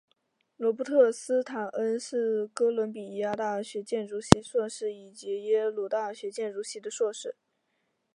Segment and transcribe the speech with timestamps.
[0.57, 7.35] 罗伯特斯坦恩是哥伦比亚大学建筑系硕士以及耶鲁大学建筑系的硕士。